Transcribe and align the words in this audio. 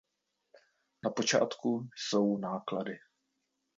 Na 1.03 1.09
počátku 1.11 1.89
jsou 1.95 2.37
náklady. 2.37 2.99